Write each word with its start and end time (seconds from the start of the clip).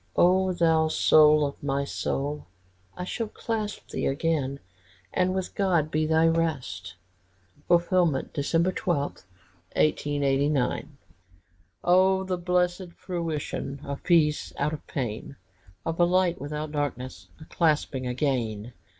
O 0.15 0.51
thou 0.51 0.87
soul 0.87 1.45
of 1.45 1.61
my 1.61 1.85
soul, 1.85 2.47
I 2.97 3.03
shall 3.03 3.27
clasp 3.27 3.89
thee 3.91 4.07
again, 4.07 4.59
And 5.13 5.35
with 5.35 5.53
God 5.53 5.91
be 5.91 6.07
the 6.07 6.15
rest!" 6.31 6.95
Prospice. 7.67 7.67
Fulfilled 7.67 8.33
December 8.33 8.71
12, 8.71 9.01
1889. 9.75 10.97
Oh, 11.83 12.23
the 12.23 12.35
blessed 12.39 12.93
fruition 12.93 13.79
Of 13.85 14.01
peace 14.01 14.51
out 14.57 14.73
of 14.73 14.87
pain! 14.87 15.35
Of 15.85 15.99
a 15.99 16.05
light 16.05 16.41
without 16.41 16.71
darkness, 16.71 17.27
A 17.39 17.45
clasping 17.45 18.07
again! 18.07 18.73